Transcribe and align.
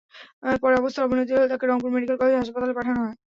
পরে 0.61 0.75
অবস্থার 0.77 1.05
অবনতি 1.05 1.31
হলে 1.33 1.47
তাঁকে 1.51 1.65
রংপুর 1.65 1.89
মেডিকেল 1.93 2.17
কলেজ 2.19 2.35
হাসপাতালে 2.35 2.73
পাঠানো 2.77 2.99
হয়। 3.01 3.15